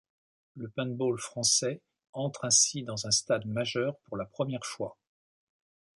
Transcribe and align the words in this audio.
Le 0.55 0.67
paintball 0.67 1.19
français 1.19 1.79
entre 2.13 2.45
ainsi 2.45 2.81
dans 2.81 3.05
un 3.05 3.11
stade 3.11 3.45
majeur 3.45 3.99
pour 4.05 4.17
la 4.17 4.25
première 4.25 4.65
fois. 4.65 4.97